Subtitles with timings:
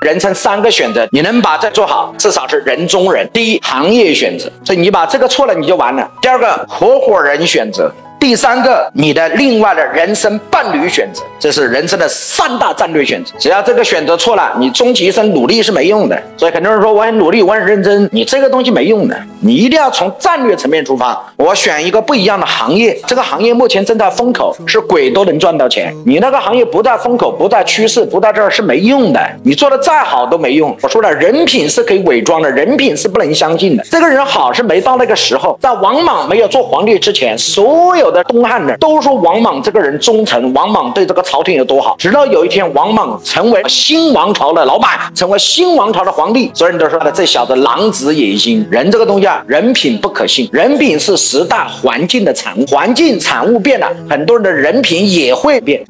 [0.00, 3.28] 人生三个选择，你能把这做好，至少是人中人。
[3.34, 6.10] 第一，行业选择，所以你把这个错了，你就完了。
[6.22, 7.92] 第二个，合伙人选择。
[8.18, 13.32] 第三个，你的另外的人生伴侣选择，这是人生的三大战略选择。
[13.38, 16.22] 只要这个选择错了，你终其一生努力是没用的。
[16.36, 19.18] 所以很多人说我很努力，我很认真，你这个东西没用的。
[19.40, 21.18] 你一定要从战略层面出发。
[21.36, 25.90] 我选一个不一样的行业，这个行业目前正在风口，是鬼都能赚到钱。
[26.04, 29.20] 你那个行业不在风口，不在趋势，不在这儿是没用的。
[29.42, 30.76] 你做的再好都没用。
[30.82, 33.82] 我说了，人品是可以伪装的，人品是不能相信的。
[33.84, 38.10] 这个人好是没到那个时候，在王莽没有做皇帝之前，所有。
[38.10, 41.94] 的东汉人都说王莽这个人忠诚，王莽对这个朝廷有多好。
[41.96, 48.66] 直到有一天，王莽成为新王朝的老板，成为新王朝的皇帝，所有人都说他这小子狼子野心。
[48.68, 55.80] 人这个东西啊，人品不可信，人品是时大环境的产物，环境产物变了，很多人的人品也会变。